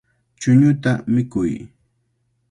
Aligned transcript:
Chuñuta 0.39 0.91
mikuy. 1.13 1.51